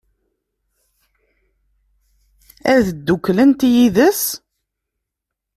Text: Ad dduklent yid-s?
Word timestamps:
Ad 2.73 2.85
dduklent 2.95 3.61
yid-s? 3.73 4.21